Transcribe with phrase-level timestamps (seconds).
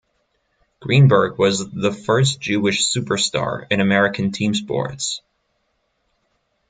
[0.79, 5.21] Greenberg was the first Jewish superstar in American team sports.